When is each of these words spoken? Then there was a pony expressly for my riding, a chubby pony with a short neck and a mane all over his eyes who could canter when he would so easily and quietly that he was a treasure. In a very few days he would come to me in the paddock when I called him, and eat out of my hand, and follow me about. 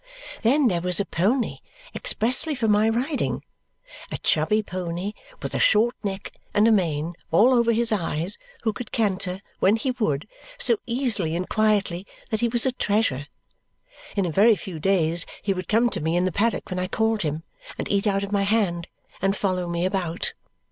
Then 0.41 0.67
there 0.67 0.81
was 0.81 0.99
a 0.99 1.05
pony 1.05 1.59
expressly 1.93 2.55
for 2.55 2.67
my 2.67 2.89
riding, 2.89 3.43
a 4.11 4.17
chubby 4.17 4.63
pony 4.63 5.13
with 5.43 5.53
a 5.53 5.59
short 5.59 5.93
neck 6.03 6.33
and 6.55 6.67
a 6.67 6.71
mane 6.71 7.13
all 7.29 7.53
over 7.53 7.71
his 7.71 7.91
eyes 7.91 8.39
who 8.63 8.73
could 8.73 8.91
canter 8.91 9.41
when 9.59 9.75
he 9.75 9.91
would 9.91 10.27
so 10.57 10.79
easily 10.87 11.35
and 11.35 11.47
quietly 11.47 12.07
that 12.31 12.39
he 12.39 12.47
was 12.47 12.65
a 12.65 12.71
treasure. 12.71 13.27
In 14.15 14.25
a 14.25 14.31
very 14.31 14.55
few 14.55 14.79
days 14.79 15.27
he 15.43 15.53
would 15.53 15.67
come 15.67 15.87
to 15.91 16.01
me 16.01 16.17
in 16.17 16.25
the 16.25 16.31
paddock 16.31 16.71
when 16.71 16.79
I 16.79 16.87
called 16.87 17.21
him, 17.21 17.43
and 17.77 17.87
eat 17.91 18.07
out 18.07 18.23
of 18.23 18.31
my 18.31 18.41
hand, 18.41 18.87
and 19.21 19.35
follow 19.37 19.67
me 19.67 19.85
about. 19.85 20.33